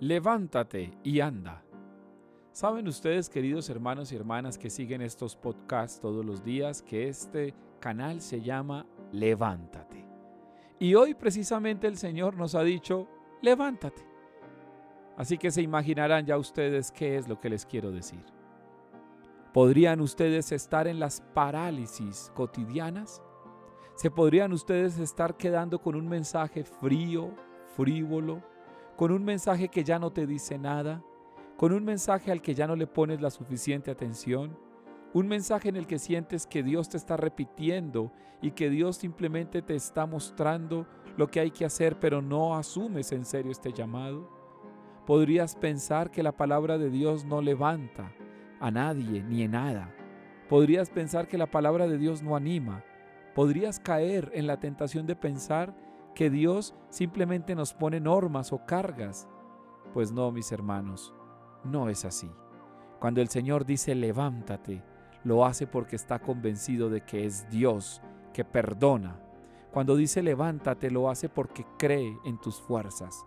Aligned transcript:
levántate 0.00 0.92
y 1.02 1.20
anda. 1.20 1.62
Saben 2.52 2.88
ustedes, 2.88 3.28
queridos 3.28 3.68
hermanos 3.70 4.12
y 4.12 4.16
hermanas 4.16 4.58
que 4.58 4.70
siguen 4.70 5.02
estos 5.02 5.36
podcasts 5.36 6.00
todos 6.00 6.24
los 6.24 6.44
días, 6.44 6.82
que 6.82 7.08
este 7.08 7.54
canal 7.80 8.20
se 8.20 8.40
llama 8.40 8.86
Levántate. 9.12 10.04
Y 10.80 10.94
hoy 10.94 11.14
precisamente 11.14 11.86
el 11.86 11.96
Señor 11.96 12.36
nos 12.36 12.54
ha 12.54 12.62
dicho, 12.62 13.08
levántate. 13.42 14.06
Así 15.16 15.38
que 15.38 15.50
se 15.50 15.62
imaginarán 15.62 16.26
ya 16.26 16.38
ustedes 16.38 16.92
qué 16.92 17.16
es 17.16 17.28
lo 17.28 17.40
que 17.40 17.50
les 17.50 17.66
quiero 17.66 17.90
decir. 17.90 18.24
¿Podrían 19.52 20.00
ustedes 20.00 20.52
estar 20.52 20.86
en 20.86 21.00
las 21.00 21.20
parálisis 21.20 22.30
cotidianas? 22.34 23.22
¿Se 23.96 24.10
podrían 24.10 24.52
ustedes 24.52 24.98
estar 24.98 25.36
quedando 25.36 25.80
con 25.80 25.96
un 25.96 26.08
mensaje 26.08 26.62
frío, 26.62 27.34
frívolo, 27.76 28.42
con 28.98 29.12
un 29.12 29.24
mensaje 29.24 29.68
que 29.68 29.84
ya 29.84 30.00
no 30.00 30.10
te 30.10 30.26
dice 30.26 30.58
nada, 30.58 31.04
con 31.56 31.72
un 31.72 31.84
mensaje 31.84 32.32
al 32.32 32.42
que 32.42 32.56
ya 32.56 32.66
no 32.66 32.74
le 32.74 32.88
pones 32.88 33.20
la 33.20 33.30
suficiente 33.30 33.92
atención, 33.92 34.58
un 35.14 35.28
mensaje 35.28 35.68
en 35.68 35.76
el 35.76 35.86
que 35.86 36.00
sientes 36.00 36.48
que 36.48 36.64
Dios 36.64 36.88
te 36.88 36.96
está 36.96 37.16
repitiendo 37.16 38.10
y 38.42 38.50
que 38.50 38.70
Dios 38.70 38.96
simplemente 38.96 39.62
te 39.62 39.76
está 39.76 40.04
mostrando 40.04 40.88
lo 41.16 41.30
que 41.30 41.38
hay 41.38 41.52
que 41.52 41.64
hacer, 41.64 42.00
pero 42.00 42.20
no 42.22 42.56
asumes 42.56 43.12
en 43.12 43.24
serio 43.24 43.52
este 43.52 43.72
llamado. 43.72 44.28
Podrías 45.06 45.54
pensar 45.54 46.10
que 46.10 46.24
la 46.24 46.32
palabra 46.32 46.76
de 46.76 46.90
Dios 46.90 47.24
no 47.24 47.40
levanta 47.40 48.12
a 48.58 48.72
nadie 48.72 49.22
ni 49.22 49.44
en 49.44 49.52
nada. 49.52 49.94
Podrías 50.48 50.90
pensar 50.90 51.28
que 51.28 51.38
la 51.38 51.46
palabra 51.46 51.86
de 51.86 51.98
Dios 51.98 52.24
no 52.24 52.34
anima. 52.34 52.82
Podrías 53.36 53.78
caer 53.78 54.32
en 54.34 54.48
la 54.48 54.58
tentación 54.58 55.06
de 55.06 55.14
pensar 55.14 55.72
que 56.14 56.30
Dios 56.30 56.74
simplemente 56.90 57.54
nos 57.54 57.74
pone 57.74 58.00
normas 58.00 58.52
o 58.52 58.64
cargas. 58.66 59.28
Pues 59.92 60.12
no, 60.12 60.30
mis 60.32 60.52
hermanos, 60.52 61.14
no 61.64 61.88
es 61.88 62.04
así. 62.04 62.30
Cuando 62.98 63.20
el 63.20 63.28
Señor 63.28 63.64
dice 63.64 63.94
levántate, 63.94 64.82
lo 65.24 65.44
hace 65.44 65.66
porque 65.66 65.96
está 65.96 66.18
convencido 66.18 66.90
de 66.90 67.02
que 67.02 67.24
es 67.24 67.48
Dios 67.50 68.02
que 68.32 68.44
perdona. 68.44 69.20
Cuando 69.72 69.96
dice 69.96 70.22
levántate, 70.22 70.90
lo 70.90 71.10
hace 71.10 71.28
porque 71.28 71.66
cree 71.78 72.18
en 72.24 72.40
tus 72.40 72.60
fuerzas. 72.60 73.24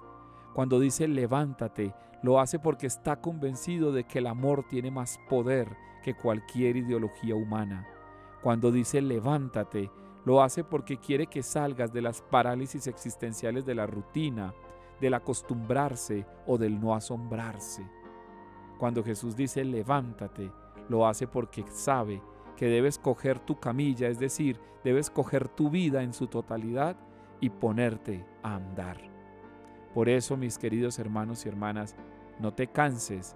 Cuando 0.54 0.80
dice 0.80 1.08
levántate, 1.08 1.94
lo 2.24 2.40
hace 2.40 2.60
porque 2.60 2.88
está 2.88 3.22
convencido 3.22 3.92
de 3.92 4.04
que 4.04 4.20
el 4.20 4.28
amor 4.28 4.66
tiene 4.68 4.92
más 4.92 5.20
poder 5.30 5.76
que 6.04 6.16
cualquier 6.16 6.76
ideología 6.78 7.36
humana. 7.36 7.88
Cuando 8.42 8.72
dice 8.72 9.02
levántate, 9.02 9.92
lo 10.26 10.42
hace 10.42 10.64
porque 10.64 10.98
quiere 10.98 11.28
que 11.28 11.44
salgas 11.44 11.92
de 11.92 12.02
las 12.02 12.22
parálisis 12.22 12.88
existenciales 12.88 13.66
de 13.66 13.76
la 13.76 13.88
rutina, 13.88 14.54
del 15.00 15.16
acostumbrarse 15.16 16.26
o 16.46 16.58
del 16.58 16.80
no 16.80 16.94
asombrarse. 16.94 17.84
Cuando 18.78 19.04
Jesús 19.04 19.36
dice 19.36 19.66
levántate, 19.66 20.52
lo 20.90 21.08
hace 21.08 21.28
porque 21.28 21.66
sabe 21.70 22.22
que 22.56 22.68
debes 22.68 23.00
coger 23.00 23.40
tu 23.40 23.60
camilla, 23.60 24.08
es 24.08 24.20
decir, 24.20 24.60
debes 24.84 25.10
coger 25.10 25.48
tu 25.48 25.70
vida 25.70 26.04
en 26.04 26.14
su 26.14 26.28
totalidad 26.28 26.96
y 27.40 27.50
ponerte 27.50 28.26
a 28.44 28.56
andar. 28.56 28.98
Por 29.94 30.08
eso, 30.08 30.38
mis 30.38 30.58
queridos 30.58 31.00
hermanos 31.00 31.46
y 31.46 31.50
hermanas, 31.50 31.96
no 32.40 32.54
te 32.54 32.68
canses 32.68 33.36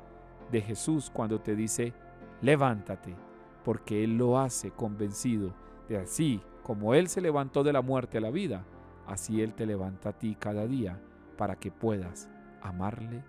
de 0.51 0.61
Jesús 0.61 1.09
cuando 1.11 1.41
te 1.41 1.55
dice, 1.55 1.93
levántate, 2.41 3.15
porque 3.63 4.03
Él 4.03 4.17
lo 4.17 4.37
hace 4.37 4.71
convencido 4.71 5.53
de 5.89 5.97
así 5.97 6.41
como 6.65 6.95
Él 6.95 7.09
se 7.09 7.21
levantó 7.21 7.63
de 7.63 7.71
la 7.71 7.83
muerte 7.83 8.17
a 8.17 8.21
la 8.21 8.31
vida, 8.31 8.65
así 9.05 9.39
Él 9.43 9.53
te 9.53 9.67
levanta 9.67 10.09
a 10.09 10.13
ti 10.13 10.35
cada 10.35 10.65
día 10.65 10.99
para 11.37 11.57
que 11.57 11.69
puedas 11.69 12.27
amarle 12.59 13.23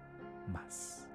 más. 0.50 1.05